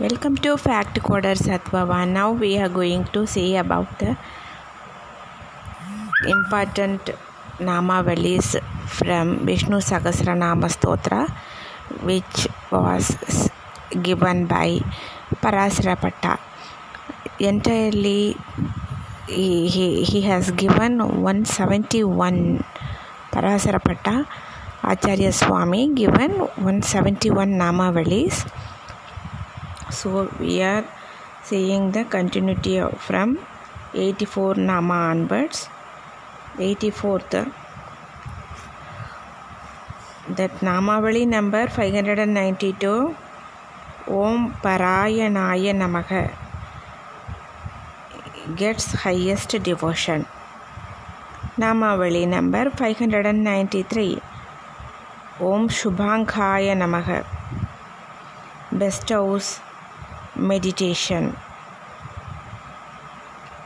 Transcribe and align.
Welcome 0.00 0.36
to 0.44 0.56
Fact 0.56 0.98
Coder 1.04 1.36
Satvava. 1.36 2.08
Now 2.08 2.32
we 2.32 2.56
are 2.56 2.70
going 2.70 3.04
to 3.12 3.26
see 3.26 3.56
about 3.56 3.98
the 3.98 4.16
important 6.26 7.10
Namavalis 7.58 8.56
from 8.88 9.44
Vishnu 9.44 9.76
Sahasranama 9.76 10.72
Stotra, 10.72 11.28
which 12.00 12.48
was 12.70 13.50
given 14.00 14.46
by 14.46 14.80
Parasarapata. 15.42 16.40
Entirely, 17.38 18.34
he, 19.28 19.68
he, 19.68 20.02
he 20.02 20.22
has 20.22 20.50
given 20.52 20.96
171 20.96 22.64
Parasarapata. 23.30 24.26
Acharya 24.82 25.30
Swami 25.30 25.92
given 25.92 26.38
171 26.38 27.50
Namavalis. 27.50 28.50
So 29.90 30.28
we 30.38 30.62
are 30.62 30.84
seeing 31.42 31.92
the 31.92 32.04
continuity 32.04 32.76
of- 32.78 33.00
from 33.00 33.38
84 33.94 34.54
Nama 34.56 34.94
onwards. 34.94 35.68
84th 36.58 37.52
that 40.36 40.50
Namavali 40.60 41.26
number 41.26 41.66
592 41.68 43.16
Om 44.06 44.54
Parayanaya 44.62 45.72
Namaha 45.72 46.30
gets 48.56 48.92
highest 48.92 49.62
devotion. 49.62 50.26
Namavali 51.58 52.28
number 52.28 52.70
593 52.70 54.20
Om 55.40 55.68
Shubhankaya 55.68 56.74
Namaha 56.76 57.24
bestows 58.78 59.60
meditation. 60.36 61.36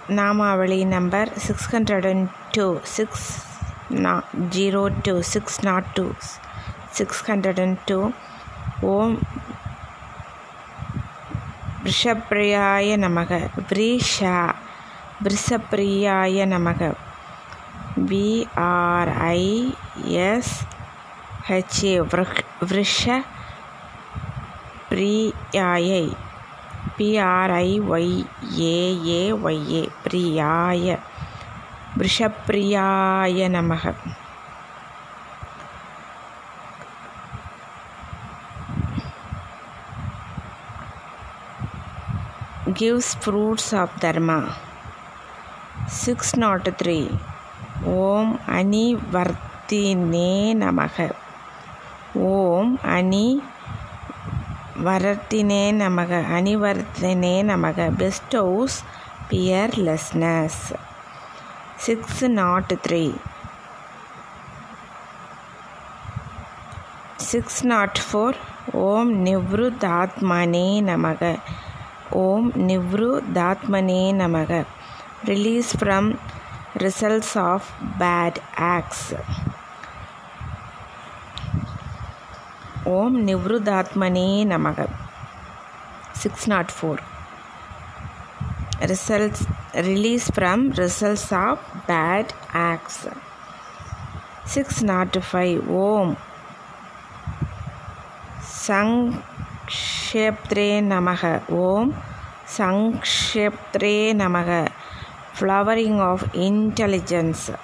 Namavali 0.09 0.87
number 0.87 1.27
602 1.35 2.81
6 2.85 3.55
not 3.91 4.25
02 4.51 5.23
602 5.23 6.15
602 6.93 8.13
Om 8.83 9.17
Vrishapriyaya 11.83 12.97
Namaga 13.01 13.49
Vrisha 13.69 14.55
Vrisapriyaya 15.23 16.45
Namaga 16.45 16.97
V 17.97 18.47
R 18.57 19.09
I 19.09 19.73
S 20.13 20.65
H 21.49 21.85
A 21.85 22.05
Vrisha 22.61 23.25
Priyayai 24.91 26.24
பிஆர்ஐஒய்ஏஏஒய்ஏ 26.99 29.83
பிரியாய 30.05 30.87
விஷப்பிரியாய 32.01 33.49
நமக 33.57 33.85
gives 42.75 43.15
fruits 43.17 43.75
of 43.75 43.91
dharma 44.01 44.55
603 45.89 47.19
ஓம் 48.05 48.41
அனிவர்த்தினே 48.49 50.33
நமக 50.63 51.15
ஓம் 52.31 52.79
அணி 52.89 53.43
வரத்தினே 54.85 55.65
நமக 55.83 56.13
அணிவர்த்தனே 56.37 57.37
நமக 57.51 57.97
bestows 58.37 58.85
fearlessness 59.31 60.63
six 61.77 62.25
nought 62.29 62.73
three 62.89 63.15
six 67.17 67.65
nought 67.65 68.01
four 68.07 68.37
ஓம் 68.73 69.27
நிவ்ருதாத்மனே 69.27 70.69
நமக. 70.91 71.39
ஓம் 72.11 72.53
நிவ்ருதாத்மனே 72.53 74.05
நமக. 74.23 74.65
Release 75.25 75.71
from 75.77 76.15
results 76.79 77.39
of 77.39 77.69
bad 77.99 78.37
acts 78.57 79.15
ஓம் 82.85 83.27
நிவ்ருதாத்மனே 83.27 84.45
நமக. 84.45 84.87
Six 86.13 86.47
nought 86.47 86.71
four 86.81 86.99
results 88.81 89.45
release 89.73 90.39
from 90.39 90.89
results 91.01 91.35
of 91.35 91.59
bad 91.89 92.29
acts 92.53 93.07
six 94.45 94.85
nought 94.85 95.23
five 95.33 95.67
ஓம். 95.67 96.19
சங்ஷேப்த்ரே 98.67 99.13
நமக. 100.93 101.49
ஓம். 101.49 101.95
சங்ஷேப்த்ரே 102.59 103.97
நமக. 104.23 104.67
ஃப்ளவரிங் 105.41 106.01
ஆஃப் 106.01 106.23
இன்டெலிஜென்ஸ் 106.33 107.55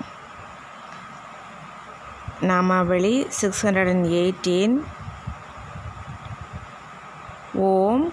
நாமாவளி 2.41 3.29
சிக்ஸ் 3.29 3.67
ஹண்ட்ரட் 3.67 3.89
அண்ட் 3.89 4.07
எயிட்டீன் 4.07 4.81
ஓம் 7.61 8.13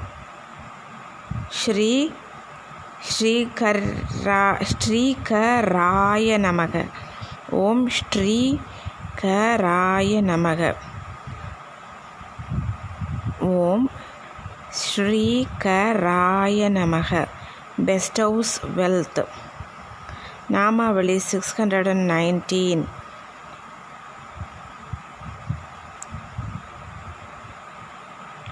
ஸ்ரீ 1.50 2.12
ஸ்ரீகரா 3.09 4.41
ஸ்ரீகராய 4.72 6.30
நமக. 6.47 6.74
ஓம் 7.50 7.90
ஸ்ரீ 7.90 8.59
கராய 9.22 10.12
நமக. 10.31 10.75
ஓம் 13.40 13.90
ஸ்ரீகராய 14.81 16.59
நமக. 16.80 17.28
பெஸ்டவுஸ் 17.86 18.56
வெல்த் 18.78 19.25
நாமாவளி 20.50 21.18
சிக்ஸ் 21.18 21.62
ஹண்ட்ரட் 21.62 21.90
அண்ட் 21.90 22.09
நைன்டீன் 22.12 22.86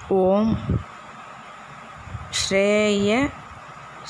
ஓம் 0.08 0.50
ஸ்ரேய 2.45 3.11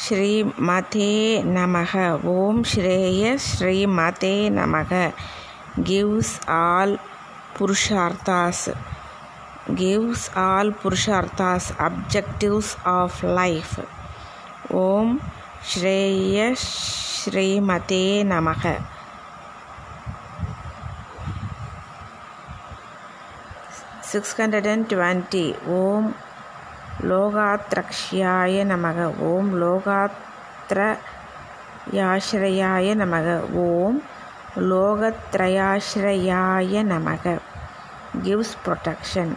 ஸ்ரீமதே 0.04 1.14
நமக 1.58 1.94
ஓம் 2.34 2.62
ஸ்ரேய 2.64 3.34
ஸ்ரீமதே 3.50 4.36
நமக 4.60 4.92
gives 5.84 6.40
all 6.48 6.98
purusharthas 7.56 8.58
gives 9.74 10.30
all 10.36 10.72
purusharthas 10.72 11.66
objectives 11.80 12.70
of 12.86 13.24
life 13.24 13.76
om 14.86 15.08
shreya 15.64 16.48
srimate 16.64 18.04
namaha 18.26 18.76
six 24.12 24.34
hundred 24.40 24.66
and 24.72 24.86
twenty 24.94 25.44
Om 25.76 26.08
லோகாத்ரக்ஷியாய 27.03 28.65
நமக. 28.65 29.19
ஓம் 29.19 29.63
லோகாத்ரயாஸ்ரயாய 29.63 30.95
நமக. 32.95 33.53
ஓம் 33.53 34.03
லோகத்ரயாஸ்ரயாய 34.57 35.83
நமக. 36.85 37.39
Gives 38.23 38.51
protection. 38.67 39.37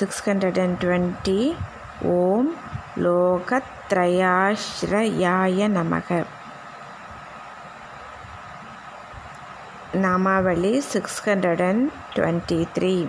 620 0.00 1.56
ஓம் 2.02 2.54
லோகத்ரயாஸ்ரயாய 2.96 4.62
நமக. 5.68 6.24
நாமாவளி 9.92 10.78
six 10.78 11.28
hundred 11.28 11.68
and 11.68 11.92
twenty 12.14 12.66
three 12.74 13.08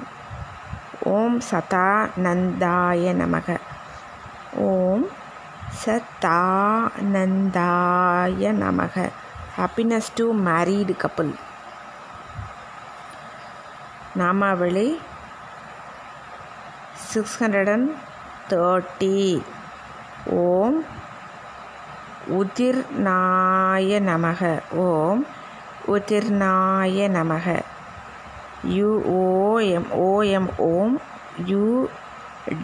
ஓம் 1.04 1.42
சதானந்தாய 1.52 3.14
நமக. 3.22 3.60
ஓம் 4.54 5.10
சதானந்தாய 5.86 6.80
நமக. 8.64 9.10
ஹாப்பினஸ் 9.58 10.14
டு 10.16 10.34
மேரீடு 10.34 10.96
கப்புள் 10.98 11.34
நாமாவளி 14.20 15.00
சிக்ஸ் 16.94 17.44
ஹண்ட்ரட் 17.44 17.72
அண்ட் 17.72 17.92
தேர்ட்டி 18.50 19.42
ஓம் 20.26 20.86
உதிர்நாய 22.30 24.00
நமக. 24.00 24.62
ஓம் 24.72 25.28
உதிர்நாய 25.88 27.10
நமக. 27.10 27.62
யுஓஎம் 28.77 29.89
OEM 30.07 30.49
Om 30.69 30.97
U 31.47 31.65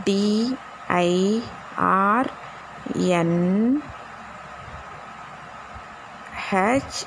D 0.04 0.22
I 1.00 1.10
R 1.76 2.30
N 3.18 3.38
H 6.46 7.00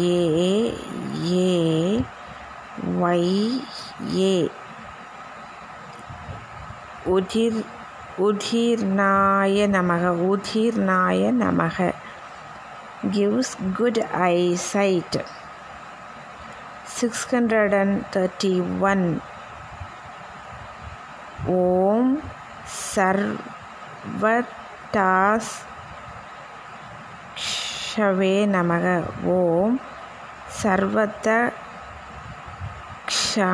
A 0.00 0.18
A 1.30 1.54
Y 3.02 3.32
A 4.18 4.34
உதிர் 7.14 7.58
உதிர்நாய 8.26 9.66
நமக 9.76 10.12
உதிர்நாய 10.30 11.30
நமக 11.42 11.78
gives 13.14 13.48
good 13.78 13.98
eyesight 14.26 15.12
631 16.99 19.03
ஓம் 21.57 22.09
சர்வட்டாஸ் 22.93 24.31
ஷவே 27.89 28.33
நமக 28.55 28.85
ஓம் 29.35 29.77
சர்வத்த 30.61 31.27
க்ஷா 33.11 33.51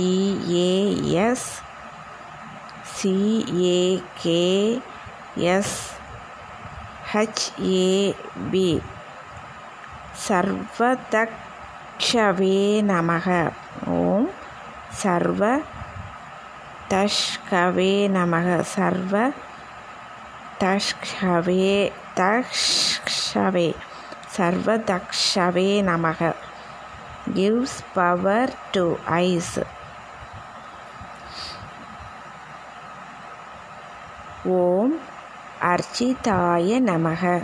சிஏகே 2.94 4.46
எஸ் 5.34 5.76
ஹெச்ஏபி 7.12 8.70
சர்வதக்ஷவே 10.28 11.30
நமக. 12.92 13.26
ஓம் 13.86 14.28
சர்வ 15.02 15.42
தஷ்கவே 16.92 17.92
நமக 18.16 18.60
சர்வ 18.60 19.30
தஷ்கவே 20.60 21.92
தக்ஷவே 22.16 23.74
சர்வ 24.28 24.76
தக்ஷவே 24.76 25.70
நமக. 25.90 26.34
கிவ்ஸ் 27.34 27.78
பவர் 27.94 28.52
டு 28.72 28.84
ஐஸ் 29.04 29.58
ஓம் 34.44 34.94
அர்ச்சிதாய 35.62 36.80
நமக. 36.90 37.42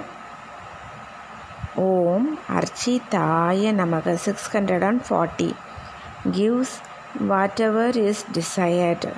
ஓம் 1.75 2.39
அர்ச்சிதாய 2.57 3.73
நமக. 3.81 4.15
Six 4.15 4.57
hundred 4.57 4.87
and 4.87 5.05
forty 5.09 5.51
gives 6.33 6.77
whatever 7.61 7.97
is 7.97 8.25
desired 8.33 9.13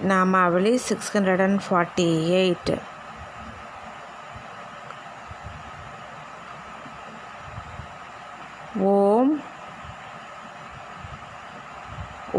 நாமாவளி 0.03 0.77
six 0.77 1.17
hundred 1.17 1.43
and 1.43 1.61
forty 1.71 2.31
eight 2.31 2.79
ஓம் 8.75 9.43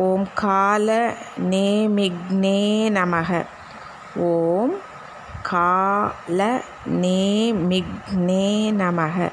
ஓம் 0.01 0.27
கால 0.33 1.13
நேமிக்னே 1.49 2.59
நமக 2.91 3.29
ஓம் 4.15 4.73
கால 5.41 6.39
நேமிக்னே 7.01 8.47
நமக 8.81 9.29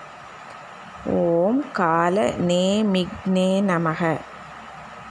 ஓம் 1.05 1.61
கால 1.73 2.17
நேமிக்னே 2.49 3.51
நமக 3.63 4.03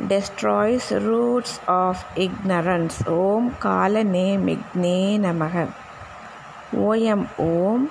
destroys 0.10 0.88
roots 1.08 1.54
of 1.68 1.96
ignorance. 2.16 2.98
ஓம் 3.20 3.52
கால 3.60 4.04
நேமிக்னே 4.04 5.00
நமக 5.20 5.56
ஓஎம் 6.88 7.26
ஓம் 7.38 7.86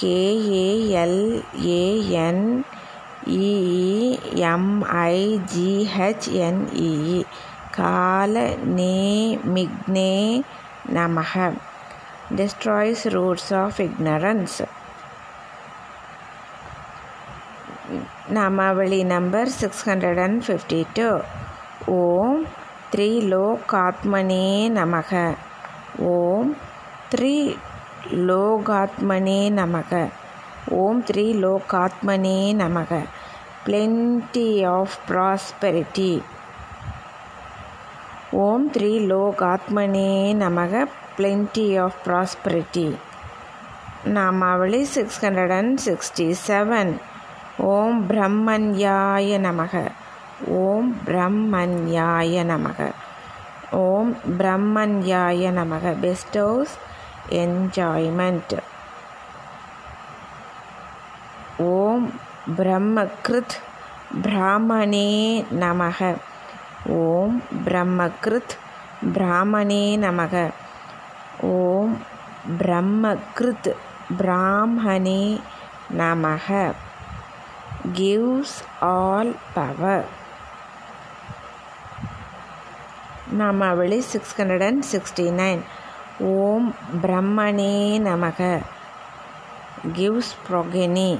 கேஏஎல்ஏஎன் 0.00 1.24
இஎம்ஐஜிஹெச்என்இ 1.62 2.81
கால 7.70 8.40
நேமிக்னே 8.76 10.42
நமக 10.94 11.52
destroys 12.36 13.00
roots 13.14 13.52
of 13.52 13.80
ignorance. 13.80 14.62
நாமாவளி 18.32 19.04
number 19.04 19.48
six 19.48 19.88
hundred 19.88 20.20
and 20.20 20.42
fifty 20.44 20.84
two 20.92 21.20
ஓம் 21.86 22.46
த்ரீ 22.92 23.08
லோகாத்மனே 23.32 24.70
நமக 24.78 25.34
ஓம் 25.98 26.56
த்ரீ 27.14 27.54
லோகாத்மனே 28.10 29.40
நமக 29.52 30.08
ஓம் 30.72 31.04
த்ரீ 31.04 31.24
லோகாத்மனே 31.44 32.38
நமக. 32.62 33.04
பிளென்டி 33.66 34.68
ஆஃப் 34.68 34.96
ப்ராஸ்பெரிட்டி 35.08 36.22
ஓம் 38.30 38.72
த்ரீ 38.72 38.92
லோகாத்மனே 39.10 40.34
நமக. 40.44 40.84
பிளென்டி 41.18 41.66
ஆஃப் 41.82 41.98
ப்ராஸ்பெரிட்டி 42.06 42.96
நாமாவளி 44.04 44.82
six 44.82 45.24
hundred 45.24 45.56
and 45.56 45.80
sixty 45.84 46.34
seven 46.46 46.92
ஓம் 47.58 48.08
பிரம்மன்யாய 48.08 49.38
நமக. 49.48 49.90
ஓம் 50.46 50.96
பிரம்மன்யாய 51.06 52.36
நமக. 52.54 52.90
ஓம் 53.70 54.16
பிரம்மன்யாய 54.38 55.52
நமக. 55.60 55.94
பெஸ்டோஸ் 56.02 56.74
என்ஜாய்மெண்ட் 57.30 58.58
ஓம் 61.62 62.06
பிரம்மகிருத் 62.56 63.56
பிராமணே 64.22 65.10
நமக. 65.60 66.16
ஓம் 66.86 67.42
பிரம்மகிருத் 67.64 68.54
பிராமணே 69.14 69.84
நமக. 70.06 70.50
ஓம் 71.40 71.94
பிரம்மகிருத் 72.58 73.70
பிராமணே 74.18 75.40
நமக. 75.98 76.72
கிவ்ஸ் 77.92 78.58
ஆல் 78.80 79.36
பவர் 79.54 80.04
நாமாவளி 83.38 83.98
six 83.98 84.40
hundred 84.40 84.66
and 84.66 84.84
sixty 84.92 85.26
nine 85.40 85.62
ஓம் 86.18 86.74
பிரம்மணே 87.02 87.76
நமக. 88.10 88.60
கிவ்ஸ் 89.92 90.34
ப்ரொகெனி 90.48 91.18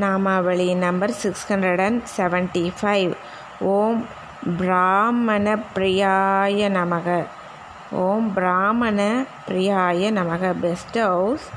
நாமாவளி 0.00 0.74
number 0.74 1.12
six 1.12 1.52
hundred 1.52 1.84
and 1.84 2.02
seventy 2.16 2.72
five. 2.80 3.12
ஓம் 3.58 4.06
பிராமண 4.58 5.54
பிரியாய 5.74 6.68
நமக. 6.78 7.26
ஓம் 7.90 8.32
பிராமண 8.32 9.24
பிரியாய 9.48 10.10
நமக. 10.18 10.54
பெஸ்ட் 10.60 10.98
ஹவுஸ் 10.98 11.48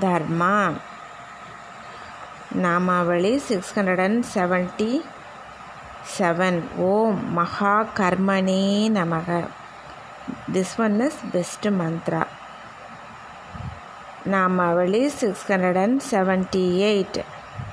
தர்மா. 0.00 0.72
நாமாவளி 2.62 3.36
six 3.36 3.78
hundred 3.78 4.02
and 4.02 4.24
seventy 4.34 5.00
seven. 6.18 6.60
ஓம் 6.76 7.32
மகா 7.32 7.86
கர்மனே 7.96 8.66
நமக. 8.98 9.46
This 10.52 10.76
one 10.78 11.00
is 11.00 11.20
best 11.32 11.68
mantra 11.68 12.22
நாமாவளி 14.30 15.06
six 15.06 15.52
hundred 15.52 15.82
and 15.82 16.02
seventy 16.10 16.64
eight. 16.88 17.18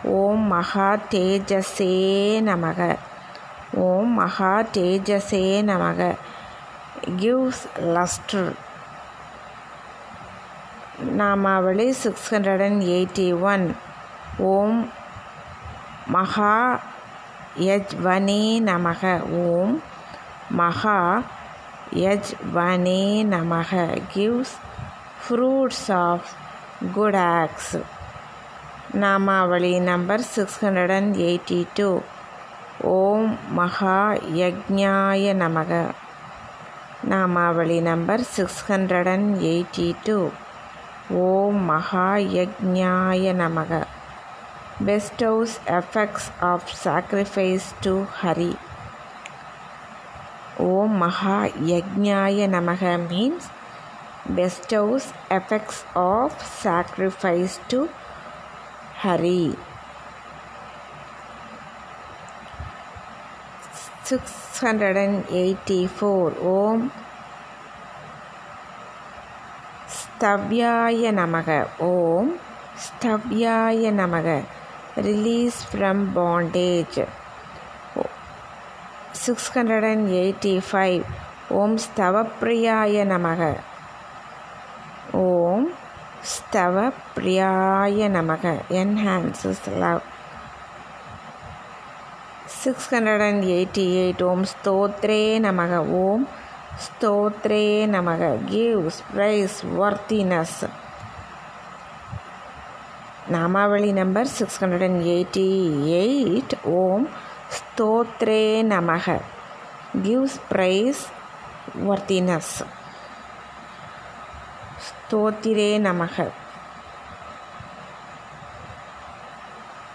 ஓம் 0.06 0.40
மகா 0.40 0.98
தேஜசே 1.12 1.94
நமக. 2.42 2.96
ஓம் 3.74 4.14
மகா 4.14 4.62
தேஜசே 4.62 5.64
நமக. 5.64 6.16
Gives 7.18 7.64
lustre. 7.80 8.54
நாமாவளி 11.18 11.90
six 11.90 12.34
hundred 12.34 12.64
and 12.64 12.82
eighty 12.82 13.40
one. 13.40 13.76
ஓம் 14.38 14.90
மகா 16.06 16.80
யஜ்வனே 17.60 18.62
நமக. 18.62 19.22
ஓம் 19.30 19.84
மகா 20.50 21.22
யஜ்வனே 21.94 23.26
நமக. 23.26 24.02
Gives 24.16 24.56
fruits 25.24 25.94
of 25.94 26.26
good 26.94 27.16
acts 27.16 27.78
நாமாவளி 28.96 29.80
number 29.80 30.22
six 30.22 30.66
hundred 30.66 30.96
and 30.96 31.16
eighty 31.16 31.68
two. 31.74 32.00
ஓம் 32.82 33.54
மகா 33.54 34.12
யஜ்ஞாய 34.12 35.34
நமக. 35.34 35.90
நாமாவளி 37.10 37.82
number 37.82 38.24
six 38.24 38.72
hundred 38.72 39.12
and 39.12 39.42
eighty 39.42 39.96
two. 40.04 40.30
ஓம் 41.10 41.64
மகா 41.64 42.16
யஜ்ஞாய 42.16 43.34
நமக. 43.34 43.84
Bestows 44.86 45.48
effects 45.68 46.26
of 46.42 46.62
Hari 58.96 59.40
six 64.06 64.38
hundred 64.60 64.98
and 64.98 65.22
eighty 65.36 65.80
four 65.94 66.34
ஓம் 66.54 66.84
ஸ்தவ்யாய 69.98 71.12
நமக 71.14 71.50
ஓம் 71.88 72.32
ஸ்தவ்யாய 72.86 73.92
நமக 73.94 74.28
release 75.02 75.60
from 75.70 76.04
bondage 76.16 77.00
six 79.24 79.50
hundred 79.56 79.88
and 79.92 80.08
eighty 80.16 80.56
five 80.70 81.02
ஓம் 81.54 81.76
ஸ்தவப்பிரியாய 81.86 83.04
நமக 83.06 83.42
ஓம் 85.18 85.68
ஸ்தவ 86.34 86.92
பிரியாய 87.16 88.08
நமக. 88.18 88.44
Enhances 88.70 89.66
love 89.78 90.02
six 92.46 92.88
hundred 92.94 93.26
and 93.28 93.44
eighty 93.44 93.86
eight 94.02 94.24
ஓம் 94.24 94.46
ஸ்தோத்ரே 94.54 95.24
நமக. 95.48 95.72
ஓம் 96.04 96.28
ஸ்தோத்ரே 96.86 97.68
நமக. 97.96 98.22
கிவ்ஸ் 98.52 99.02
ப்ரைஸ் 99.16 99.58
வர்த்தினஸ் 99.80 100.60
நாமாவளி 103.32 103.92
number 103.92 104.28
six 104.38 104.64
hundred 104.64 104.88
and 104.90 105.04
eighty 105.06 105.50
eight 106.02 106.56
ஓம் 106.64 107.06
ஸ்தோத்ரே 107.58 108.46
நமக. 108.74 109.20
கிவ்ஸ் 110.04 110.40
ப்ரைஸ் 110.52 111.04
வர்த்தினஸ் 111.88 112.56
தோத்திரே 115.12 115.70
நமக 115.90 116.28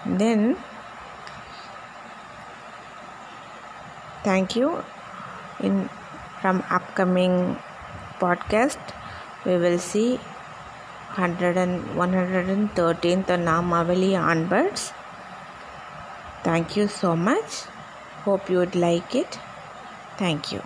then 0.04 0.56
thank 4.24 4.56
you. 4.56 4.82
In 5.60 5.88
from 6.40 6.62
upcoming 6.70 7.56
podcast 8.18 8.80
we 9.44 9.56
will 9.56 9.78
see 9.78 10.18
100 11.16 11.56
and 11.56 11.84
113th 11.96 13.26
Namavali 13.26 14.18
onwards. 14.18 14.92
Thank 16.42 16.76
you 16.76 16.88
so 16.88 17.14
much. 17.14 17.64
Hope 18.24 18.48
you 18.48 18.58
would 18.58 18.74
like 18.74 19.14
it. 19.14 19.38
Thank 20.16 20.52
you. 20.52 20.62